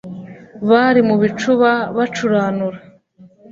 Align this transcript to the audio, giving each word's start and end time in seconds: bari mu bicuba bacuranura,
bari 0.69 1.01
mu 1.07 1.15
bicuba 1.21 1.69
bacuranura, 1.97 2.77